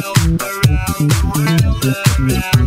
[0.00, 0.40] Junior.
[1.36, 2.59] around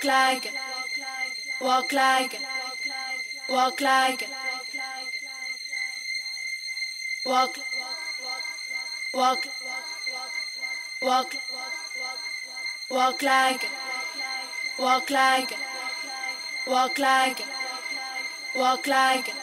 [0.00, 0.52] walk like,
[1.60, 2.40] walk like,
[3.48, 4.28] walk like,
[7.26, 7.58] walk,
[9.12, 9.46] walk,
[11.02, 11.34] walk,
[12.90, 13.68] walk like,
[14.78, 15.56] walk like,
[16.66, 17.44] walk like,
[18.56, 19.39] walk like.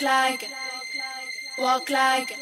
[0.00, 0.48] Like,
[1.58, 2.36] walk like,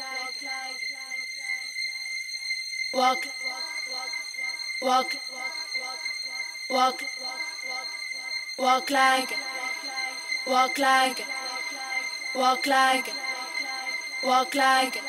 [2.93, 3.25] walk
[4.81, 5.15] Walk.
[6.69, 7.03] Walk.
[8.57, 9.35] Walk Like
[10.47, 10.77] Walk.
[12.67, 13.13] Like it,
[14.23, 15.08] walk like.